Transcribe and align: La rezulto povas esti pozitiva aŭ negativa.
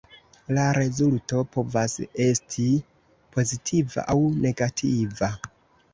La 0.57 0.61
rezulto 0.77 1.41
povas 1.57 1.93
esti 2.27 2.65
pozitiva 3.37 4.07
aŭ 4.15 4.19
negativa. 4.47 5.35